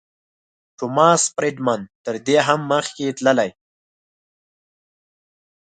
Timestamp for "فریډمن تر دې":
1.35-2.37